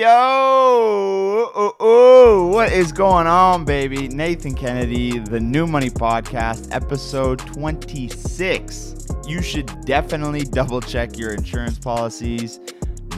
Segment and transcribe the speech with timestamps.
[0.00, 4.08] Yo, oh, oh, what is going on, baby?
[4.08, 8.94] Nathan Kennedy, the New Money Podcast, episode 26.
[9.26, 12.60] You should definitely double check your insurance policies.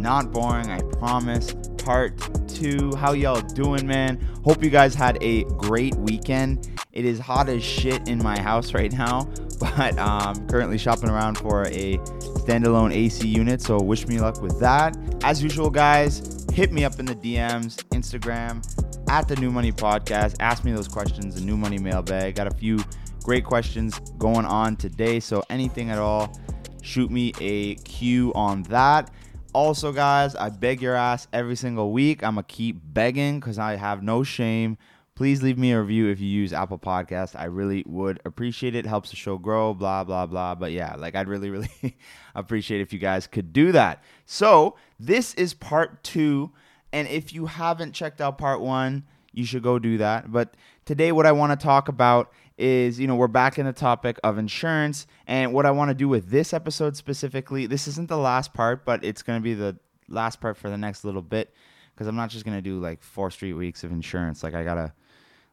[0.00, 1.54] Not boring, I promise.
[1.78, 2.18] Part
[2.48, 4.20] two, how y'all doing, man?
[4.44, 6.68] Hope you guys had a great weekend.
[6.90, 9.28] It is hot as shit in my house right now,
[9.60, 11.98] but um, currently shopping around for a
[12.42, 13.60] standalone AC unit.
[13.60, 14.96] So wish me luck with that.
[15.22, 18.62] As usual, guys, hit me up in the DMs, Instagram,
[19.08, 20.36] at the New Money Podcast.
[20.38, 22.34] Ask me those questions, the New Money mailbag.
[22.34, 22.78] Got a few
[23.24, 25.18] great questions going on today.
[25.18, 26.38] So anything at all,
[26.82, 29.10] shoot me a cue on that.
[29.54, 32.22] Also, guys, I beg your ass every single week.
[32.22, 34.76] I'm going to keep begging because I have no shame.
[35.22, 37.38] Please leave me a review if you use Apple Podcast.
[37.38, 38.84] I really would appreciate it.
[38.84, 40.56] Helps the show grow, blah, blah, blah.
[40.56, 41.96] But yeah, like I'd really, really
[42.34, 44.02] appreciate if you guys could do that.
[44.26, 46.50] So, this is part two.
[46.92, 50.32] And if you haven't checked out part one, you should go do that.
[50.32, 50.56] But
[50.86, 54.18] today, what I want to talk about is you know, we're back in the topic
[54.24, 55.06] of insurance.
[55.28, 58.84] And what I want to do with this episode specifically, this isn't the last part,
[58.84, 61.54] but it's going to be the last part for the next little bit
[61.94, 64.42] because I'm not just going to do like four straight weeks of insurance.
[64.42, 64.92] Like, I got to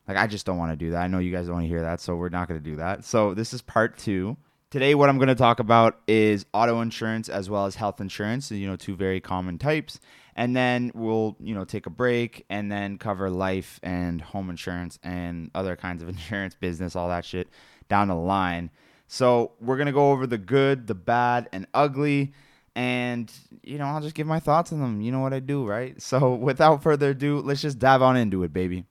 [0.10, 1.04] like I just don't want to do that.
[1.04, 2.78] I know you guys don't want to hear that, so we're not going to do
[2.78, 3.06] that.
[3.06, 4.36] So this is part 2.
[4.72, 8.50] Today what I'm going to talk about is auto insurance as well as health insurance,
[8.50, 10.00] you know, two very common types.
[10.36, 14.98] And then we'll, you know, take a break and then cover life and home insurance
[15.04, 17.48] and other kinds of insurance business, all that shit
[17.88, 18.72] down the line.
[19.12, 22.34] So, we're going to go over the good, the bad, and ugly
[22.76, 23.32] and
[23.64, 26.00] you know i'll just give my thoughts on them you know what i do right
[26.00, 28.86] so without further ado let's just dive on into it baby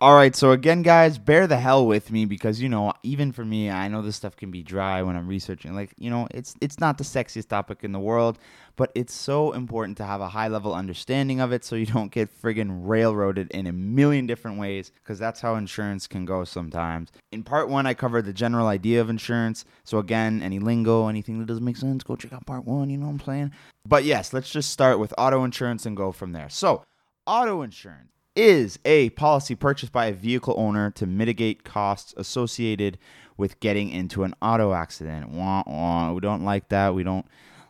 [0.00, 3.44] all right, so again, guys, bear the hell with me because you know, even for
[3.44, 5.74] me, I know this stuff can be dry when I'm researching.
[5.74, 8.38] Like, you know, it's it's not the sexiest topic in the world,
[8.76, 12.10] but it's so important to have a high level understanding of it so you don't
[12.10, 17.12] get friggin' railroaded in a million different ways because that's how insurance can go sometimes.
[17.30, 19.66] In part one, I covered the general idea of insurance.
[19.84, 22.88] So again, any lingo, anything that doesn't make sense, go check out part one.
[22.88, 23.52] You know what I'm saying?
[23.86, 26.48] But yes, let's just start with auto insurance and go from there.
[26.48, 26.84] So,
[27.30, 32.98] auto insurance is a policy purchased by a vehicle owner to mitigate costs associated
[33.36, 35.30] with getting into an auto accident.
[35.30, 36.12] Wah, wah.
[36.12, 36.94] We don't like that.
[36.94, 37.26] We don't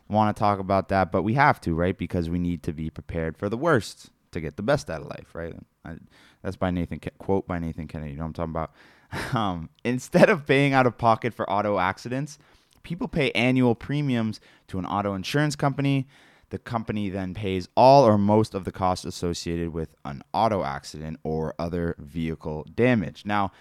[0.09, 1.97] want to talk about that, but we have to, right?
[1.97, 5.09] Because we need to be prepared for the worst to get the best out of
[5.09, 5.55] life, right?
[5.85, 5.97] I,
[6.43, 8.13] that's by Nathan quote by Nathan Kennedy.
[8.13, 8.73] You know what I'm talking about?
[9.37, 12.39] Um, instead of paying out of pocket for auto accidents,
[12.85, 16.07] people pay annual premiums to an auto insurance company
[16.51, 21.19] the company then pays all or most of the costs associated with an auto accident
[21.23, 23.25] or other vehicle damage.
[23.25, 23.53] Now,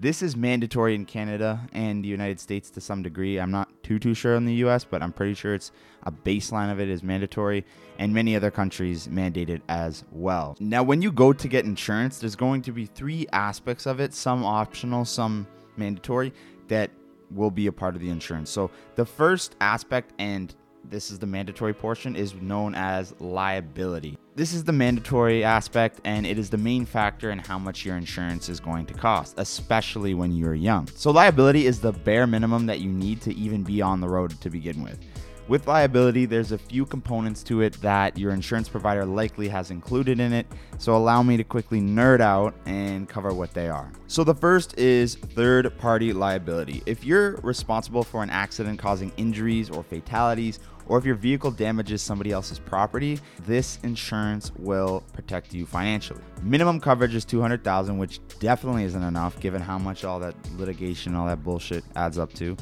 [0.00, 3.38] this is mandatory in Canada and the United States to some degree.
[3.38, 5.72] I'm not too too sure in the US, but I'm pretty sure it's
[6.04, 7.64] a baseline of it is mandatory
[7.98, 10.56] and many other countries mandate it as well.
[10.60, 14.14] Now, when you go to get insurance, there's going to be three aspects of it,
[14.14, 16.32] some optional, some mandatory
[16.68, 16.90] that
[17.32, 18.50] will be a part of the insurance.
[18.50, 20.54] So, the first aspect and
[20.84, 24.18] this is the mandatory portion, is known as liability.
[24.36, 27.96] This is the mandatory aspect, and it is the main factor in how much your
[27.96, 30.86] insurance is going to cost, especially when you're young.
[30.94, 34.40] So, liability is the bare minimum that you need to even be on the road
[34.40, 34.98] to begin with.
[35.48, 40.20] With liability, there's a few components to it that your insurance provider likely has included
[40.20, 43.90] in it, so allow me to quickly nerd out and cover what they are.
[44.08, 46.82] So, the first is third party liability.
[46.84, 52.02] If you're responsible for an accident causing injuries or fatalities, or if your vehicle damages
[52.02, 56.20] somebody else's property, this insurance will protect you financially.
[56.42, 61.26] Minimum coverage is 200,000, which definitely isn't enough given how much all that litigation, all
[61.26, 62.54] that bullshit adds up to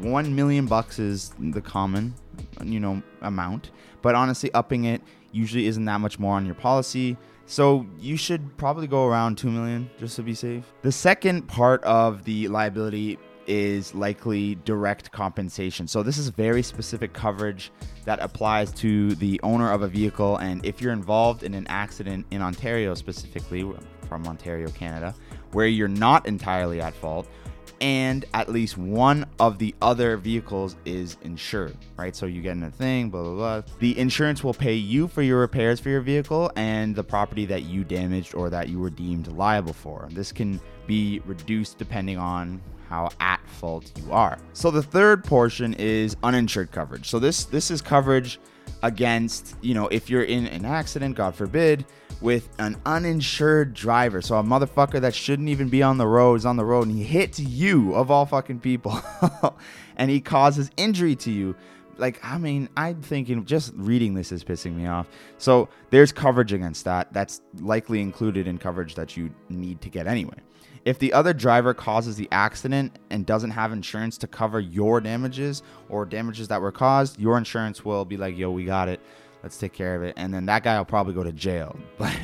[0.00, 2.14] one million bucks is the common,
[2.62, 3.70] you know, amount.
[4.02, 7.16] But honestly, upping it usually isn't that much more on your policy.
[7.46, 10.64] So you should probably go around two million just to be safe.
[10.82, 15.88] The second part of the liability is likely direct compensation.
[15.88, 17.72] So this is very specific coverage
[18.04, 22.26] that applies to the owner of a vehicle and if you're involved in an accident
[22.30, 23.66] in Ontario specifically
[24.06, 25.14] from Ontario, Canada,
[25.52, 27.26] where you're not entirely at fault,
[27.80, 32.14] and at least one of the other vehicles is insured, right?
[32.14, 33.62] So you get in a thing, blah, blah, blah.
[33.78, 37.64] The insurance will pay you for your repairs for your vehicle and the property that
[37.64, 40.08] you damaged or that you were deemed liable for.
[40.10, 44.38] This can be reduced depending on how at fault you are.
[44.54, 47.08] So the third portion is uninsured coverage.
[47.08, 48.40] So this this is coverage
[48.82, 51.84] against, you know, if you're in an accident, God forbid,
[52.20, 54.22] with an uninsured driver.
[54.22, 56.96] So a motherfucker that shouldn't even be on the road is on the road and
[56.96, 59.00] he hits you of all fucking people
[59.96, 61.54] and he causes injury to you.
[61.96, 65.06] like I mean, I'm thinking just reading this is pissing me off.
[65.38, 67.12] So there's coverage against that.
[67.12, 70.38] That's likely included in coverage that you need to get anyway.
[70.88, 75.62] If the other driver causes the accident and doesn't have insurance to cover your damages
[75.90, 78.98] or damages that were caused, your insurance will be like, "Yo, we got it.
[79.42, 81.78] Let's take care of it." And then that guy will probably go to jail.
[81.98, 82.16] But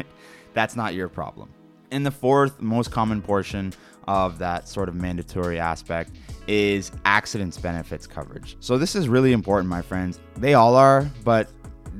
[0.54, 1.50] that's not your problem.
[1.90, 3.74] And the fourth most common portion
[4.08, 6.12] of that sort of mandatory aspect
[6.48, 8.56] is accidents benefits coverage.
[8.60, 10.20] So this is really important, my friends.
[10.38, 11.50] They all are, but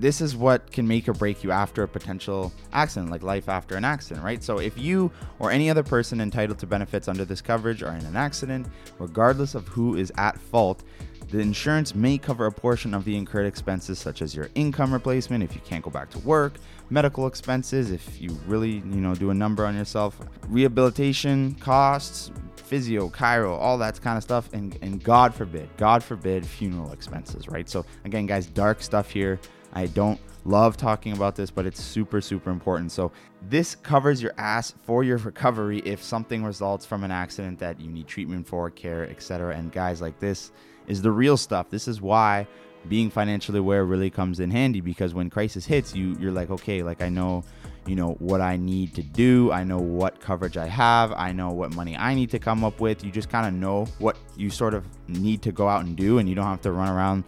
[0.04, 3.74] this is what can make or break you after a potential accident, like life after
[3.74, 4.44] an accident, right?
[4.44, 8.04] So if you or any other person entitled to benefits under this coverage are in
[8.04, 8.66] an accident,
[8.98, 10.84] regardless of who is at fault,
[11.30, 15.42] the insurance may cover a portion of the incurred expenses, such as your income replacement
[15.42, 16.56] if you can't go back to work,
[16.90, 23.08] medical expenses if you really, you know, do a number on yourself, rehabilitation costs, physio,
[23.08, 27.66] chiro, all that kind of stuff, and, and God forbid, God forbid, funeral expenses, right?
[27.70, 29.40] So, again, guys, dark stuff here.
[29.74, 32.92] I don't love talking about this, but it's super, super important.
[32.92, 33.12] So,
[33.42, 37.90] this covers your ass for your recovery if something results from an accident that you
[37.90, 39.56] need treatment for, care, etc.
[39.56, 40.52] And guys, like this
[40.86, 41.70] is the real stuff.
[41.70, 42.46] This is why
[42.88, 46.82] being financially aware really comes in handy because when crisis hits you you're like okay
[46.82, 47.42] like i know
[47.86, 51.50] you know what i need to do i know what coverage i have i know
[51.50, 54.50] what money i need to come up with you just kind of know what you
[54.50, 57.24] sort of need to go out and do and you don't have to run around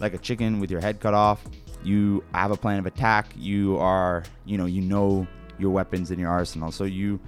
[0.00, 1.42] like a chicken with your head cut off
[1.82, 5.26] you have a plan of attack you are you know you know
[5.58, 7.20] your weapons in your arsenal so you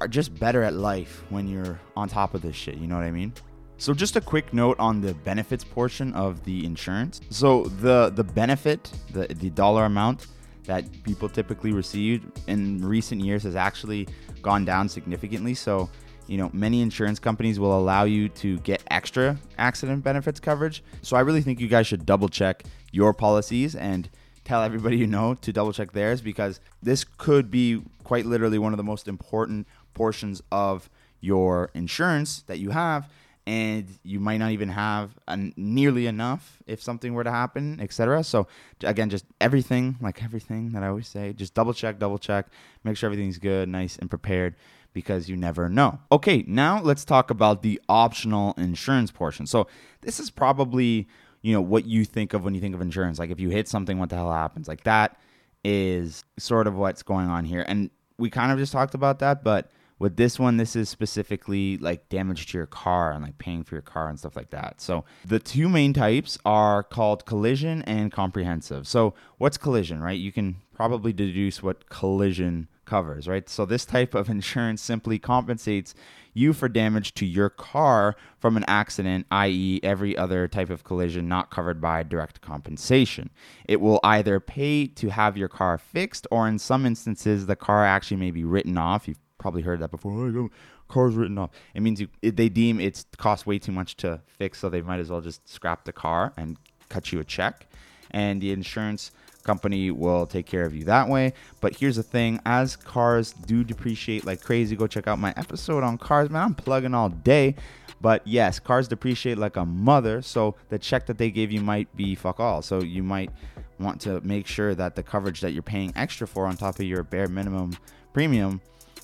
[0.00, 3.04] are just better at life when you're on top of this shit you know what
[3.04, 3.32] i mean
[3.76, 7.20] so just a quick note on the benefits portion of the insurance.
[7.30, 10.26] So the the benefit, the the dollar amount
[10.64, 14.08] that people typically receive in recent years has actually
[14.40, 15.54] gone down significantly.
[15.54, 15.90] So,
[16.26, 20.82] you know, many insurance companies will allow you to get extra accident benefits coverage.
[21.02, 24.08] So I really think you guys should double check your policies and
[24.44, 28.72] tell everybody you know to double check theirs because this could be quite literally one
[28.72, 30.88] of the most important portions of
[31.20, 33.08] your insurance that you have
[33.46, 35.10] and you might not even have
[35.56, 38.24] nearly enough if something were to happen, etc.
[38.24, 38.46] So
[38.82, 42.46] again, just everything, like everything that I always say, just double check, double check,
[42.84, 44.54] make sure everything's good, nice and prepared
[44.94, 45.98] because you never know.
[46.10, 49.46] Okay, now let's talk about the optional insurance portion.
[49.46, 49.66] So
[50.00, 51.06] this is probably,
[51.44, 53.18] you know, what you think of when you think of insurance.
[53.18, 54.66] Like if you hit something, what the hell happens?
[54.66, 55.20] Like that
[55.62, 57.62] is sort of what's going on here.
[57.68, 61.76] And we kind of just talked about that, but with this one, this is specifically
[61.76, 64.80] like damage to your car and like paying for your car and stuff like that.
[64.80, 68.88] So the two main types are called collision and comprehensive.
[68.88, 70.18] So what's collision, right?
[70.18, 73.48] You can probably deduce what collision covers, right?
[73.48, 75.94] So this type of insurance simply compensates
[76.32, 81.28] you for damage to your car from an accident, i.e., every other type of collision
[81.28, 83.30] not covered by direct compensation.
[83.66, 87.84] It will either pay to have your car fixed, or in some instances, the car
[87.84, 89.06] actually may be written off.
[89.06, 90.12] You've probably heard that before.
[90.12, 90.50] Oh,
[90.88, 91.50] car's written off.
[91.74, 95.00] It means you they deem it's cost way too much to fix, so they might
[95.00, 96.56] as well just scrap the car and
[96.88, 97.66] cut you a check,
[98.10, 99.10] and the insurance
[99.44, 101.34] company will take care of you that way.
[101.60, 105.84] But here's the thing: as cars do depreciate like crazy, go check out my episode
[105.84, 106.42] on cars, man.
[106.42, 107.56] I'm plugging all day.
[108.00, 111.94] But yes, cars depreciate like a mother, so the check that they gave you might
[111.96, 112.60] be fuck all.
[112.60, 113.30] So you might
[113.78, 116.84] want to make sure that the coverage that you're paying extra for on top of
[116.84, 117.76] your bare minimum
[118.12, 118.60] premium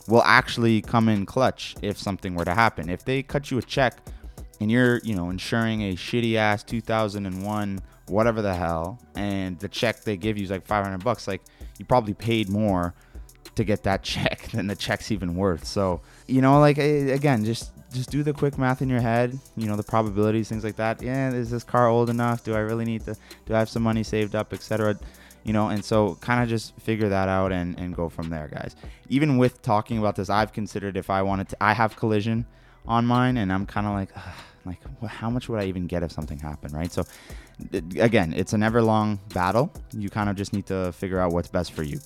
[0.07, 2.89] will actually come in clutch if something were to happen.
[2.89, 3.97] If they cut you a check
[4.61, 7.81] and you're, you know, insuring a shitty ass 2001
[8.11, 11.43] whatever the hell and the check they give you is like 500 bucks, like
[11.79, 12.95] you probably paid more
[13.57, 15.65] to get that check than the check's even worth.
[15.65, 19.37] So, you know, like eh, again, just just do the quick math in your head,
[19.57, 21.03] you know, the probabilities, things like that.
[21.03, 22.45] Yeah, is this car old enough?
[22.45, 24.99] Do I really need to do I have some money saved up, etc
[25.45, 28.49] you know and so kind of just figure that out and, and go from there
[28.49, 28.77] guys
[29.09, 32.45] even with talking about this i've considered if i wanted to i have collision
[32.87, 34.11] on mine and i'm kind of like
[34.67, 37.05] like how much would i even get if something happened right so
[37.99, 41.49] again it's an ever long battle you kind of just need to figure out what's
[41.49, 41.99] best for you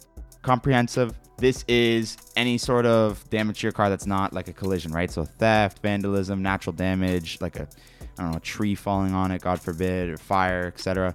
[0.42, 4.92] comprehensive this is any sort of damage to your car that's not like a collision
[4.92, 7.66] right so theft vandalism natural damage like a
[8.18, 11.14] i don't know a tree falling on it god forbid or fire etc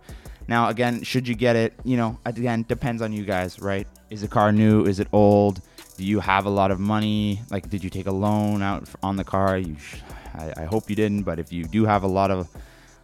[0.49, 1.73] now, again, should you get it?
[1.83, 3.87] You know, again, depends on you guys, right?
[4.09, 4.83] Is the car new?
[4.83, 5.61] Is it old?
[5.95, 7.41] Do you have a lot of money?
[7.51, 9.59] Like, did you take a loan out on the car?
[9.59, 9.97] You, sh-
[10.33, 12.49] I, I, hope you didn't, but if you do have a lot of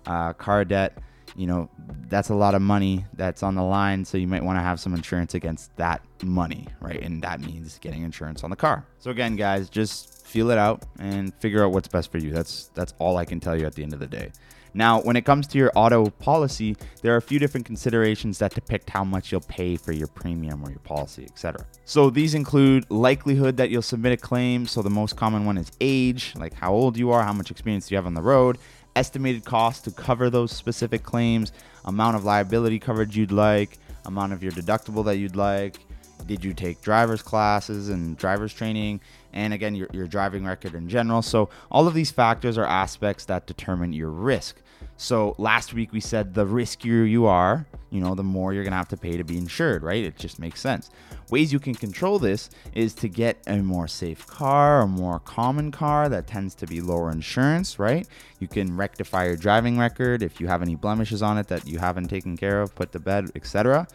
[0.08, 0.98] uh, car debt,
[1.36, 1.70] you know,
[2.08, 4.06] that's a lot of money that's on the line.
[4.06, 7.02] So you might want to have some insurance against that money, right?
[7.02, 8.86] And that means getting insurance on the car.
[9.00, 12.32] So again, guys, just feel it out and figure out what's best for you.
[12.32, 14.32] That's that's all I can tell you at the end of the day.
[14.78, 18.54] Now, when it comes to your auto policy, there are a few different considerations that
[18.54, 21.66] depict how much you'll pay for your premium or your policy, etc.
[21.86, 24.68] So these include likelihood that you'll submit a claim.
[24.68, 27.90] So the most common one is age, like how old you are, how much experience
[27.90, 28.58] you have on the road,
[28.96, 31.52] estimated cost to cover those specific claims,
[31.86, 35.80] amount of liability coverage you'd like, amount of your deductible that you'd like,
[36.26, 39.00] did you take driver's classes and driver's training
[39.34, 41.22] and again your, your driving record in general.
[41.22, 44.58] So all of these factors are aspects that determine your risk.
[44.98, 48.76] So last week we said the riskier you are you know the more you're gonna
[48.76, 50.04] have to pay to be insured right?
[50.04, 50.90] It just makes sense.
[51.30, 55.72] Ways you can control this is to get a more safe car a more common
[55.72, 58.08] car that tends to be lower insurance right?
[58.40, 61.80] You can rectify your driving record if you have any blemishes on it that you
[61.80, 63.88] haven't taken care of put to bed etc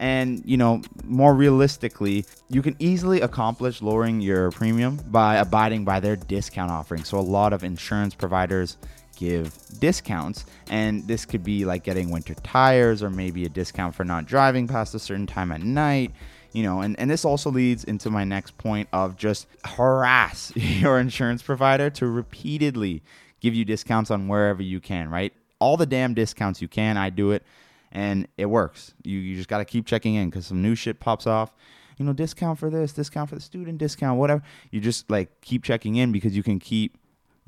[0.00, 6.00] and, you know, more realistically, you can easily accomplish lowering your premium by abiding by
[6.00, 7.04] their discount offering.
[7.04, 8.78] So, a lot of insurance providers
[9.20, 14.04] give discounts, and this could be like getting winter tires or maybe a discount for
[14.04, 16.10] not driving past a certain time at night
[16.52, 20.98] you know and, and this also leads into my next point of just harass your
[20.98, 23.00] insurance provider to repeatedly
[23.38, 27.08] give you discounts on wherever you can right all the damn discounts you can i
[27.08, 27.44] do it
[27.92, 28.94] and it works.
[29.02, 31.52] You you just got to keep checking in because some new shit pops off.
[31.96, 34.42] You know, discount for this, discount for the student discount, whatever.
[34.70, 36.96] You just like keep checking in because you can keep,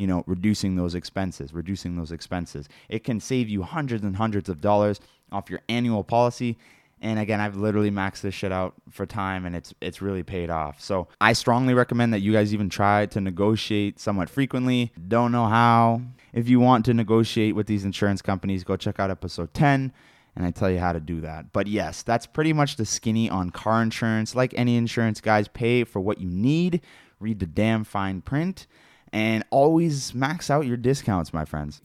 [0.02, 2.68] you know, reducing those expenses, reducing those expenses.
[2.88, 4.98] It can save you hundreds and hundreds of dollars
[5.30, 6.58] off your annual policy.
[7.00, 10.50] And again, I've literally maxed this shit out for time and it's it's really paid
[10.50, 10.80] off.
[10.80, 14.92] So I strongly recommend that you guys even try to negotiate somewhat frequently.
[15.06, 16.02] Don't know how.
[16.32, 19.92] If you want to negotiate with these insurance companies, go check out episode 10
[20.34, 21.52] and I tell you how to do that.
[21.52, 24.34] But yes, that's pretty much the skinny on car insurance.
[24.34, 26.80] Like any insurance, guys, pay for what you need,
[27.20, 28.66] read the damn fine print,
[29.12, 31.80] and always max out your discounts, my friends.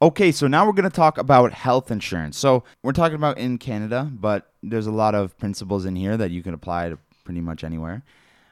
[0.00, 2.36] Okay, so now we're going to talk about health insurance.
[2.38, 6.30] So, we're talking about in Canada, but there's a lot of principles in here that
[6.30, 8.02] you can apply to pretty much anywhere.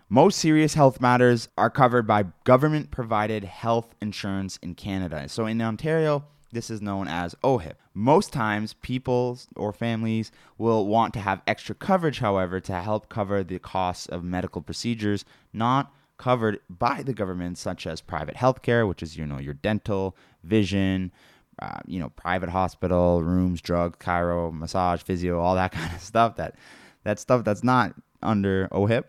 [0.09, 5.28] Most serious health matters are covered by government provided health insurance in Canada.
[5.28, 7.75] So in Ontario, this is known as OHIP.
[7.94, 13.42] Most times, people or families will want to have extra coverage, however, to help cover
[13.42, 19.02] the costs of medical procedures not covered by the government, such as private healthcare, which
[19.02, 21.11] is you know your dental, vision,
[21.59, 26.37] uh, you know private hospital rooms, drugs, chiro, massage, physio, all that kind of stuff.
[26.37, 26.54] That
[27.04, 29.04] that stuff that's not under OHIP.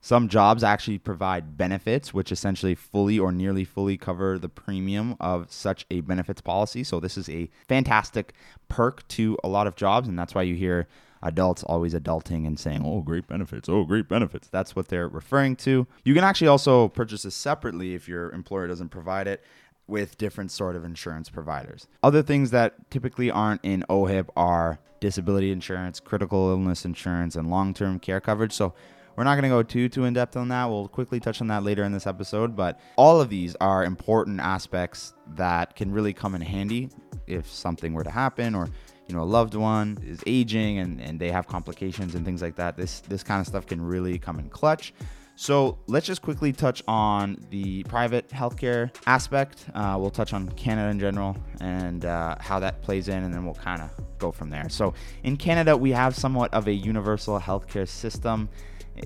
[0.00, 5.50] Some jobs actually provide benefits, which essentially fully or nearly fully cover the premium of
[5.50, 6.84] such a benefits policy.
[6.84, 8.32] So, this is a fantastic
[8.68, 10.86] perk to a lot of jobs, and that's why you hear
[11.22, 14.48] adults always adulting and saying, oh, great benefits, oh, great benefits.
[14.48, 15.86] That's what they're referring to.
[16.04, 19.42] You can actually also purchase this separately if your employer doesn't provide it
[19.86, 21.86] with different sort of insurance providers.
[22.02, 27.98] Other things that typically aren't in OHIP are disability insurance, critical illness insurance, and long-term
[28.00, 28.52] care coverage.
[28.52, 28.74] So
[29.18, 30.70] we're not going to go too too in depth on that.
[30.70, 34.38] We'll quickly touch on that later in this episode, but all of these are important
[34.38, 36.88] aspects that can really come in handy
[37.26, 38.68] if something were to happen or
[39.08, 42.54] you know a loved one is aging and, and they have complications and things like
[42.54, 42.76] that.
[42.76, 44.94] This this kind of stuff can really come in clutch.
[45.34, 49.66] So let's just quickly touch on the private healthcare aspect.
[49.74, 53.44] Uh, we'll touch on Canada in general and uh, how that plays in, and then
[53.44, 54.68] we'll kind of go from there.
[54.68, 54.94] So
[55.24, 58.48] in Canada, we have somewhat of a universal healthcare system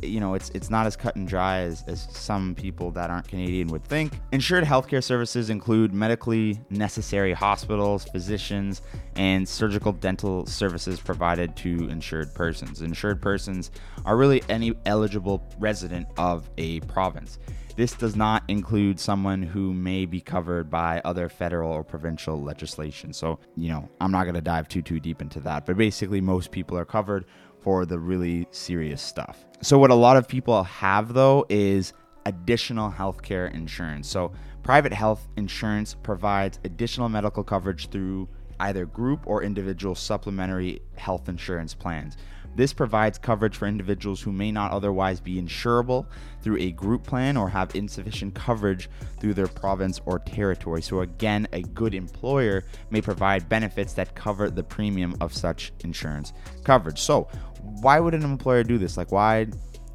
[0.03, 3.29] you know, it's it's not as cut and dry as, as some people that aren't
[3.29, 4.13] Canadian would think.
[4.33, 8.83] Insured healthcare services include medically necessary hospitals, physicians,
[9.17, 12.83] and surgical dental services provided to insured persons.
[12.83, 13.71] Insured persons
[14.05, 17.39] are really any eligible resident of a province.
[17.77, 23.13] This does not include someone who may be covered by other federal or provincial legislation.
[23.13, 26.21] So, you know, I'm not going to dive too too deep into that, but basically
[26.21, 27.25] most people are covered
[27.63, 29.45] for the really serious stuff.
[29.61, 31.93] So, what a lot of people have though is
[32.27, 34.09] additional healthcare insurance.
[34.09, 38.29] So, private health insurance provides additional medical coverage through
[38.61, 42.17] either group or individual supplementary health insurance plans.
[42.55, 46.07] This provides coverage for individuals who may not otherwise be insurable
[46.43, 50.83] through a group plan or have insufficient coverage through their province or territory.
[50.83, 56.35] So, again, a good employer may provide benefits that cover the premium of such insurance
[56.63, 57.01] coverage.
[57.01, 57.29] So,
[57.63, 58.97] why would an employer do this?
[58.97, 59.47] Like, why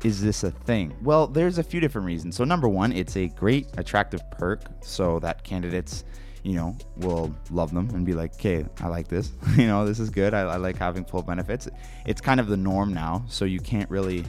[0.04, 0.96] is this a thing?
[1.02, 2.36] Well, there's a few different reasons.
[2.36, 6.04] So, number one, it's a great attractive perk so that candidates,
[6.44, 9.32] you know, will love them and be like, okay, I like this.
[9.58, 10.34] you know, this is good.
[10.34, 11.68] I, I, like having full benefits.
[12.06, 13.26] It's kind of the norm now.
[13.28, 14.26] So, you can't really,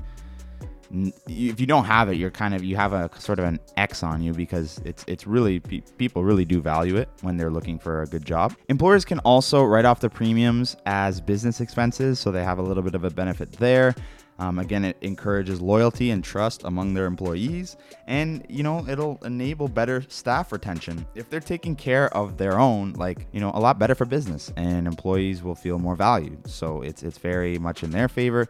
[0.91, 4.03] if you don't have it, you're kind of you have a sort of an X
[4.03, 8.03] on you because it's it's really people really do value it when they're looking for
[8.03, 8.55] a good job.
[8.69, 12.83] Employers can also write off the premiums as business expenses, so they have a little
[12.83, 13.95] bit of a benefit there.
[14.41, 17.77] Um, again, it encourages loyalty and trust among their employees,
[18.07, 22.93] and you know it'll enable better staff retention if they're taking care of their own.
[22.93, 26.49] Like you know, a lot better for business, and employees will feel more valued.
[26.49, 28.49] So it's it's very much in their favor.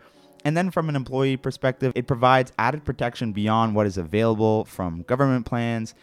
[0.48, 5.02] And then from an employee perspective, it provides added protection beyond what is available from
[5.02, 5.94] government plans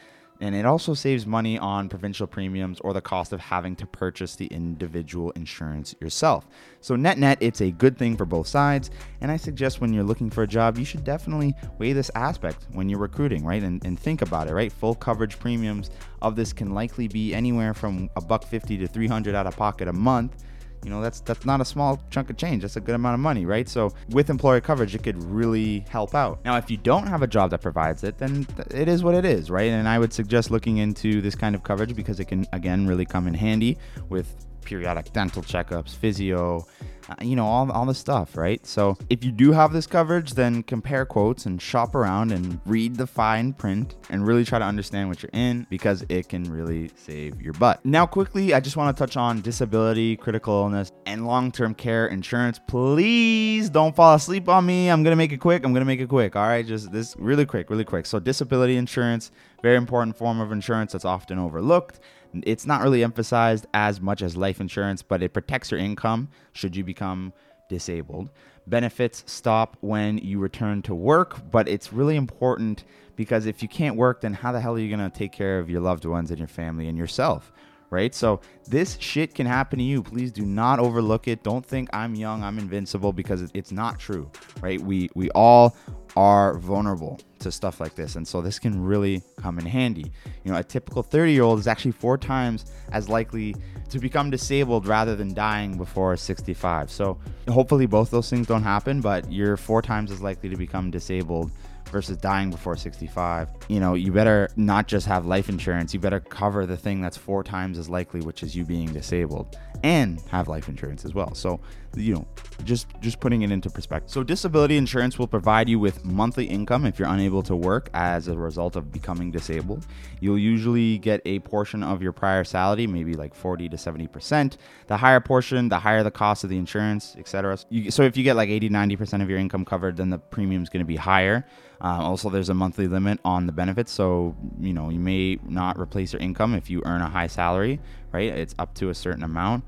[0.42, 4.36] and it also saves money on provincial premiums or the cost of having to purchase
[4.36, 6.46] the individual insurance yourself.
[6.80, 8.92] So, net net, it's a good thing for both sides.
[9.22, 12.68] And I suggest when you're looking for a job, you should definitely weigh this aspect
[12.74, 13.64] when you're recruiting, right?
[13.64, 14.72] And, and think about it, right?
[14.72, 15.90] Full coverage premiums
[16.22, 19.88] of this can likely be anywhere from a buck 50 to 300 out of pocket
[19.88, 20.44] a month
[20.86, 22.62] you know that's that's not a small chunk of change.
[22.62, 23.68] That's a good amount of money right?
[23.68, 26.46] So with employer coverage it could really help out.
[26.46, 29.26] Now if you don't have a job that provides it then it is what it
[29.26, 29.72] is right?
[29.72, 33.06] And i would suggest looking into this kind of coverage because it can again really
[33.06, 33.78] come in handy
[34.10, 36.66] with periodic dental checkups physio
[37.10, 38.66] Uh, you know, all, all the stuff, right?
[38.66, 42.96] So if you do have this coverage, then compare quotes and shop around and read
[42.96, 46.90] the fine print and really try to understand what you're in because it can really
[46.96, 47.86] save your butt.
[47.86, 52.08] Now, quickly, I just want to touch on disability, critical illness, and long term care
[52.08, 52.60] insurance.
[52.68, 54.90] Please don't fall asleep on me.
[54.90, 55.64] I'm going to make it quick.
[55.64, 56.36] I'm going to make it quick.
[56.36, 58.06] All right, just this really quick, really quick.
[58.06, 59.32] So, disability insurance,
[59.62, 62.00] very important form of insurance that's often overlooked.
[62.46, 66.76] It's not really emphasized as much as life insurance, but it protects your income should
[66.76, 67.34] you become
[67.70, 68.30] disabled.
[68.68, 72.84] Benefits stop when you return to work, but it's really important
[73.16, 75.60] because if you can't work, then how the hell are you going to take care
[75.60, 77.52] of your loved ones and your family and yourself?
[77.90, 78.14] Right?
[78.14, 80.04] So this shit can happen to you.
[80.04, 81.44] Please do not overlook it.
[81.44, 84.30] Don't think I'm young, I'm invincible because it's not true,
[84.62, 84.80] right?
[84.82, 85.76] We we all
[86.16, 88.16] are vulnerable to stuff like this.
[88.16, 90.12] And so this can really come in handy.
[90.44, 93.56] You know, a typical 30 year old is actually four times as likely
[93.90, 96.90] to become disabled rather than dying before 65.
[96.90, 100.90] So hopefully both those things don't happen, but you're four times as likely to become
[100.90, 101.52] disabled
[101.90, 106.20] versus dying before 65, you know, you better not just have life insurance, you better
[106.20, 110.48] cover the thing that's four times as likely, which is you being disabled, and have
[110.48, 111.34] life insurance as well.
[111.36, 111.60] So,
[111.96, 112.28] you know,
[112.64, 114.12] just just putting it into perspective.
[114.12, 118.28] So, disability insurance will provide you with monthly income if you're unable to work as
[118.28, 119.86] a result of becoming disabled.
[120.20, 124.58] You'll usually get a portion of your prior salary, maybe like 40 to 70%.
[124.88, 127.58] The higher portion, the higher the cost of the insurance, etc.
[127.90, 130.70] So, if you get like 80, 90% of your income covered, then the premium is
[130.70, 131.46] going to be higher.
[131.82, 135.80] Uh, also, there's a monthly limit on the benefits, so you know you may not
[135.80, 137.80] replace your income if you earn a high salary,
[138.12, 138.32] right?
[138.32, 139.64] It's up to a certain amount.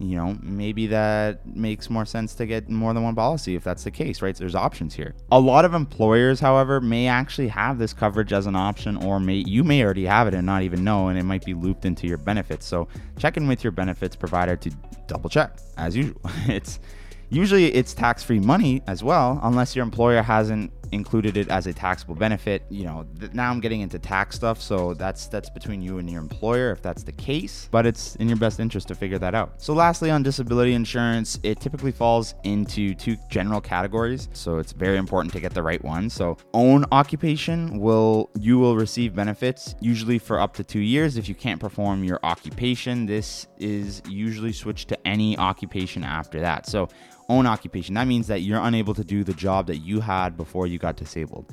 [0.00, 3.84] You know, maybe that makes more sense to get more than one policy if that's
[3.84, 4.34] the case, right?
[4.34, 5.14] So there's options here.
[5.30, 9.34] A lot of employers, however, may actually have this coverage as an option, or may
[9.34, 12.06] you may already have it and not even know, and it might be looped into
[12.06, 12.64] your benefits.
[12.64, 14.70] So check in with your benefits provider to
[15.06, 16.18] double check, as usual.
[16.48, 16.80] it's
[17.28, 22.14] usually it's tax-free money as well, unless your employer hasn't included it as a taxable
[22.14, 22.64] benefit.
[22.70, 26.10] You know, th- now I'm getting into tax stuff, so that's that's between you and
[26.10, 29.34] your employer if that's the case, but it's in your best interest to figure that
[29.34, 29.54] out.
[29.58, 34.96] So lastly on disability insurance, it typically falls into two general categories, so it's very
[34.96, 36.10] important to get the right one.
[36.10, 41.28] So own occupation will you will receive benefits usually for up to 2 years if
[41.28, 43.06] you can't perform your occupation.
[43.06, 46.66] This is usually switched to any occupation after that.
[46.66, 46.88] So
[47.30, 47.94] own occupation.
[47.94, 50.96] That means that you're unable to do the job that you had before you got
[50.96, 51.50] disabled.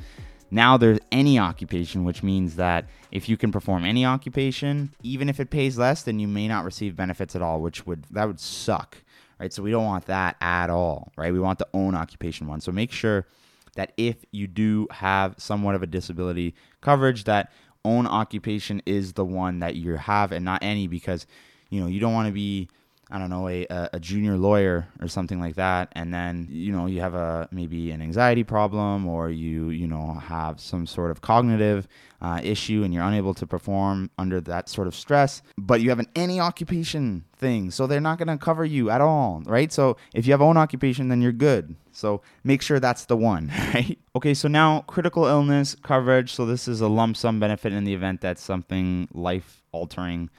[0.50, 5.40] Now there's any occupation, which means that if you can perform any occupation, even if
[5.40, 8.40] it pays less, then you may not receive benefits at all, which would that would
[8.40, 8.98] suck,
[9.40, 9.54] right?
[9.54, 11.32] So we don't want that at all, right?
[11.32, 12.62] We want the own occupation one.
[12.62, 13.28] So make sure
[13.76, 17.52] that if you do have somewhat of a disability coverage, that
[17.86, 21.28] own occupation is the one that you have and not any because
[21.70, 22.70] you know you don't want to be
[23.10, 26.88] I don't know, a, a junior lawyer or something like that, and then you know
[26.88, 31.22] you have a maybe an anxiety problem or you you know have some sort of
[31.22, 31.88] cognitive
[32.22, 36.00] uh, issue and you're unable to perform under that sort of stress, but you have
[36.00, 39.72] an any occupation thing, so they're not going to cover you at all, right?
[39.72, 41.76] So if you have own occupation, then you're good.
[41.92, 43.98] So make sure that's the one, right?
[44.16, 46.34] Okay, so now critical illness coverage.
[46.34, 50.30] So this is a lump sum benefit in the event that something life altering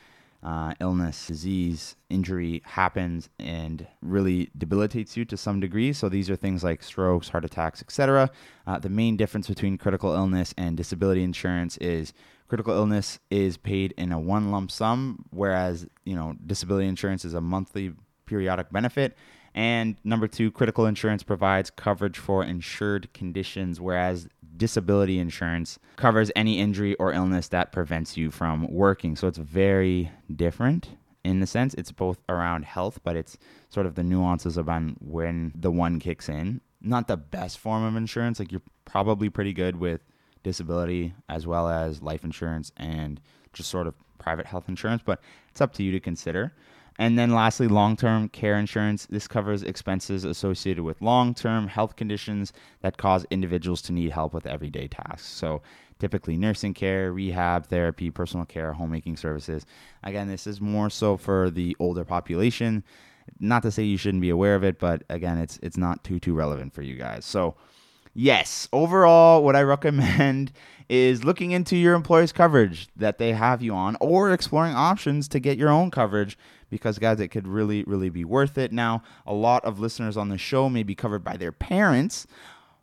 [0.42, 5.92] uh, illness, disease, injury happens and really debilitates you to some degree.
[5.92, 8.30] So these are things like strokes, heart attacks, etc.
[8.66, 12.12] Uh, the main difference between critical illness and disability insurance is
[12.46, 17.34] critical illness is paid in a one lump sum, whereas you know disability insurance is
[17.34, 17.92] a monthly
[18.26, 19.16] periodic benefit.
[19.54, 26.58] And number two, critical insurance provides coverage for insured conditions, whereas disability insurance covers any
[26.58, 29.16] injury or illness that prevents you from working.
[29.16, 30.90] So it's very different
[31.24, 33.38] in the sense it's both around health, but it's
[33.70, 36.60] sort of the nuances about when the one kicks in.
[36.80, 38.38] Not the best form of insurance.
[38.38, 40.00] Like you're probably pretty good with
[40.42, 43.20] disability as well as life insurance and
[43.52, 46.52] just sort of private health insurance, but it's up to you to consider.
[46.98, 49.06] And then lastly, long term care insurance.
[49.06, 54.34] This covers expenses associated with long term health conditions that cause individuals to need help
[54.34, 55.28] with everyday tasks.
[55.28, 55.62] So,
[56.00, 59.64] typically nursing care, rehab, therapy, personal care, homemaking services.
[60.02, 62.82] Again, this is more so for the older population.
[63.38, 66.18] Not to say you shouldn't be aware of it, but again, it's it's not too
[66.18, 67.24] too relevant for you guys.
[67.24, 67.54] So,
[68.18, 70.52] yes, overall, what I recommend
[70.88, 75.38] is looking into your employer's coverage that they have you on or exploring options to
[75.38, 76.36] get your own coverage
[76.70, 78.72] because guys it could really really be worth it.
[78.72, 82.26] Now a lot of listeners on the show may be covered by their parents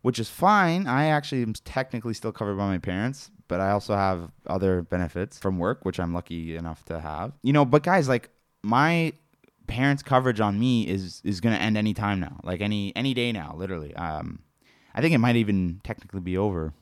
[0.04, 0.86] which is fine.
[0.86, 5.38] I actually am technically still covered by my parents but i also have other benefits
[5.38, 7.34] from work which i'm lucky enough to have.
[7.42, 8.30] You know but guys like
[8.64, 9.14] my
[9.66, 13.16] parents coverage on me is is going to end any time now like any any
[13.16, 13.96] day now literally.
[13.96, 14.45] Um
[14.96, 16.74] i think it might even technically be over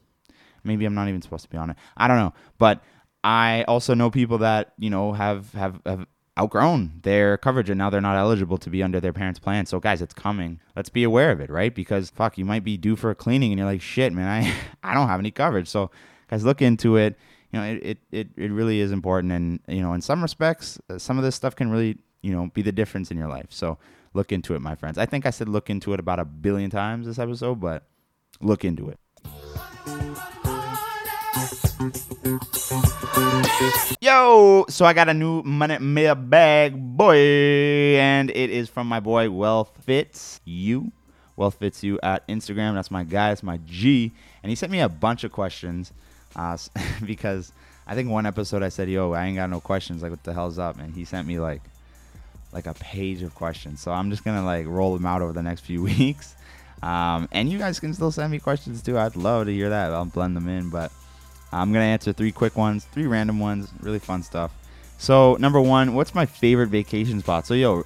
[0.64, 1.78] Maybe I'm not even supposed to be on it.
[1.98, 2.34] I don't know.
[2.58, 2.82] But
[3.24, 6.08] I also know people that, you know, have have, have
[6.40, 9.66] outgrown their coverage and now they're not eligible to be under their parents' plan.
[9.66, 10.60] So guys, it's coming.
[10.76, 11.74] Let's be aware of it, right?
[11.74, 14.54] Because fuck, you might be due for a cleaning and you're like, shit, man, I
[14.92, 15.68] I don't have any coverage.
[15.68, 15.92] So
[16.30, 17.18] guys, look into it.
[17.52, 19.32] You know, it, it, it really is important.
[19.32, 22.50] And, you know, in some respects, uh, some of this stuff can really, you know,
[22.56, 23.46] be the difference in your life.
[23.50, 23.78] So
[24.16, 24.98] look into it, my friends.
[24.98, 27.86] I think I said look into it about a billion times this episode, but
[28.42, 29.00] look into it.
[34.02, 37.16] Yo, so I got a new money mailbag, boy,
[37.98, 40.92] and it is from my boy Wealth Fits You.
[41.36, 42.74] Wealth Fits You at Instagram.
[42.74, 43.30] That's my guy.
[43.30, 44.12] That's my G.
[44.42, 45.92] And he sent me a bunch of questions
[46.36, 46.58] uh,
[47.06, 47.52] because
[47.88, 50.02] I think one episode I said, "Yo, I ain't got no questions.
[50.02, 51.62] Like, what the hell's up?" And he sent me like
[52.52, 53.82] like a page of questions.
[53.82, 56.36] So I'm just gonna like roll them out over the next few weeks.
[56.82, 58.98] Um, and you guys can still send me questions too.
[58.98, 59.92] I'd love to hear that.
[59.92, 60.92] I'll blend them in, but.
[61.54, 64.52] I'm to answer three quick ones, three random ones, really fun stuff.
[64.98, 67.46] So, number one, what's my favorite vacation spot?
[67.46, 67.84] So, yo,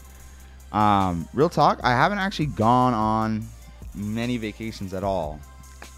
[0.72, 3.46] um, real talk, I haven't actually gone on
[3.94, 5.40] many vacations at all.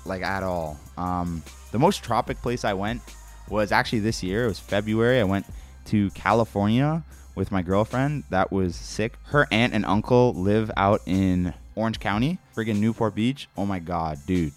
[0.06, 0.80] Like, at all.
[0.98, 3.02] Um, the most tropic place I went
[3.50, 4.46] was actually this year.
[4.46, 5.20] It was February.
[5.20, 5.46] I went
[5.86, 7.04] to California
[7.36, 8.24] with my girlfriend.
[8.32, 9.14] That was sick.
[9.26, 13.48] Her aunt and uncle live out in Orange County, friggin' Newport Beach.
[13.58, 14.54] Oh my God, dude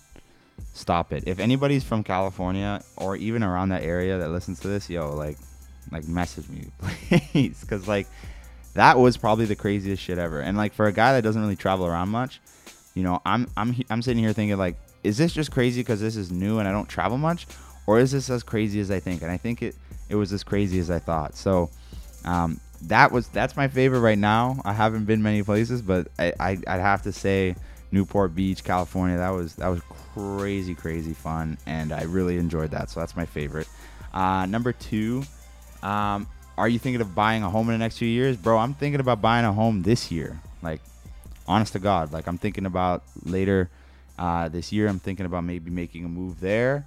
[0.72, 1.24] stop it.
[1.26, 5.38] If anybody's from California or even around that area that listens to this, yo, like,
[5.90, 6.70] like message me,
[7.32, 8.06] please, because like
[8.74, 10.40] that was probably the craziest shit ever.
[10.40, 12.40] And like for a guy that doesn't really travel around much,
[12.94, 16.16] you know, I'm I'm I'm sitting here thinking like, is this just crazy because this
[16.16, 17.46] is new and I don't travel much,
[17.86, 19.22] or is this as crazy as I think?
[19.22, 19.76] And I think it
[20.08, 21.36] it was as crazy as I thought.
[21.36, 21.70] So.
[22.24, 24.60] Um, that was that's my favorite right now.
[24.64, 27.56] I haven't been many places, but I, I I'd have to say
[27.90, 29.16] Newport Beach, California.
[29.18, 29.80] That was that was
[30.14, 32.90] crazy, crazy fun, and I really enjoyed that.
[32.90, 33.68] So that's my favorite.
[34.12, 35.22] Uh, number two,
[35.82, 36.26] um,
[36.58, 38.58] are you thinking of buying a home in the next few years, bro?
[38.58, 40.40] I'm thinking about buying a home this year.
[40.62, 40.80] Like,
[41.46, 43.70] honest to God, like I'm thinking about later
[44.18, 44.88] uh, this year.
[44.88, 46.86] I'm thinking about maybe making a move there.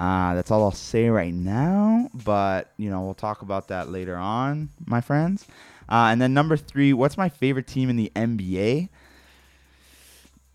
[0.00, 4.16] Uh, that's all I'll say right now, but you know we'll talk about that later
[4.16, 5.44] on, my friends.
[5.90, 8.88] Uh, and then number three, what's my favorite team in the NBA?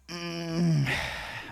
[0.09, 0.89] Mm,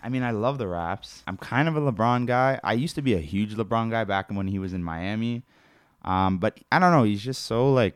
[0.01, 1.21] I mean, I love the Raps.
[1.27, 2.59] I'm kind of a LeBron guy.
[2.63, 5.43] I used to be a huge LeBron guy back when he was in Miami.
[6.03, 7.03] Um, but I don't know.
[7.03, 7.95] He's just so like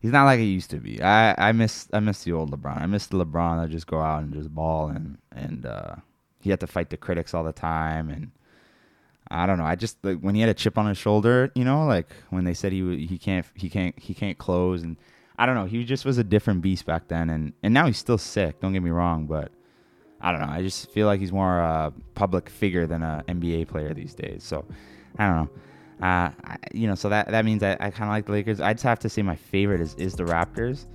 [0.00, 1.02] he's not like he used to be.
[1.02, 2.82] I I miss I miss the old LeBron.
[2.82, 5.94] I miss the LeBron that just go out and just ball and and uh,
[6.42, 8.30] he had to fight the critics all the time and
[9.32, 9.64] I don't know.
[9.64, 12.44] I just like when he had a chip on his shoulder, you know, like when
[12.44, 14.96] they said he he can't he can't he can't close and
[15.38, 15.64] I don't know.
[15.64, 18.60] He just was a different beast back then and and now he's still sick.
[18.60, 19.50] Don't get me wrong, but
[20.20, 20.52] I don't know.
[20.52, 24.44] I just feel like he's more a public figure than an NBA player these days.
[24.44, 24.64] So
[25.18, 25.50] I don't know.
[26.06, 28.60] Uh, I, you know, so that that means I, I kind of like the Lakers.
[28.60, 30.86] I'd have to say my favorite is, is the Raptors,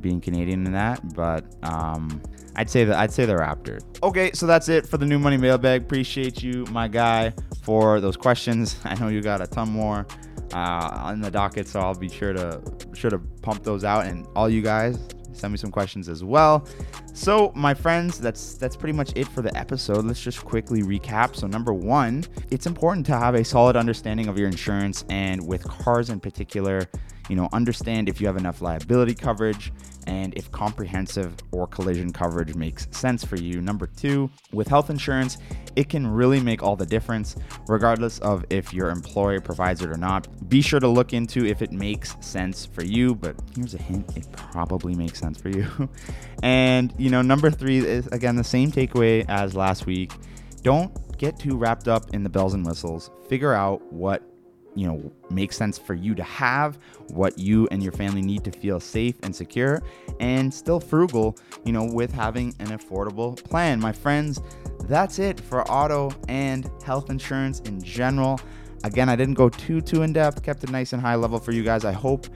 [0.00, 1.14] being Canadian in that.
[1.14, 2.22] But um,
[2.56, 3.82] I'd say that I'd say the Raptors.
[4.02, 5.82] Okay, so that's it for the new money mailbag.
[5.82, 8.76] Appreciate you, my guy, for those questions.
[8.84, 10.06] I know you got a ton more
[10.52, 12.60] uh, on the docket, so I'll be sure to
[12.94, 14.06] sure to pump those out.
[14.06, 14.98] And all you guys,
[15.32, 16.66] send me some questions as well.
[17.12, 20.04] So, my friends, that's that's pretty much it for the episode.
[20.04, 21.36] Let's just quickly recap.
[21.36, 25.64] So, number 1, it's important to have a solid understanding of your insurance and with
[25.64, 26.88] cars in particular,
[27.30, 29.72] you know, understand if you have enough liability coverage
[30.06, 33.60] and if comprehensive or collision coverage makes sense for you.
[33.60, 35.38] Number two, with health insurance,
[35.76, 37.36] it can really make all the difference,
[37.68, 40.26] regardless of if your employer provides it or not.
[40.48, 44.16] Be sure to look into if it makes sense for you, but here's a hint
[44.16, 45.66] it probably makes sense for you.
[46.42, 50.12] and, you know, number three is again the same takeaway as last week.
[50.62, 53.10] Don't get too wrapped up in the bells and whistles.
[53.28, 54.22] Figure out what
[54.74, 56.78] you know makes sense for you to have
[57.08, 59.82] what you and your family need to feel safe and secure
[60.20, 64.40] and still frugal you know with having an affordable plan my friends
[64.84, 68.40] that's it for auto and health insurance in general
[68.84, 71.52] again i didn't go too too in depth kept it nice and high level for
[71.52, 72.26] you guys i hope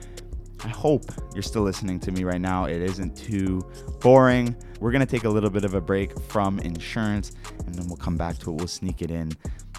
[0.65, 2.65] I hope you're still listening to me right now.
[2.65, 3.61] It isn't too
[3.99, 4.55] boring.
[4.79, 7.33] We're going to take a little bit of a break from insurance
[7.67, 8.55] and then we'll come back to it.
[8.55, 9.31] We'll sneak it in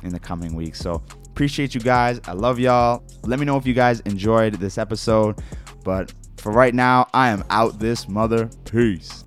[0.05, 0.79] in the coming weeks.
[0.79, 1.03] So,
[1.37, 2.19] appreciate you guys.
[2.27, 3.05] I love y'all.
[3.25, 5.39] Let me know if you guys enjoyed this episode.
[5.85, 8.49] But for right now, I am out this mother.
[8.65, 9.23] Peace.